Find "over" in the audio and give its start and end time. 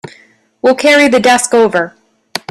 1.53-1.93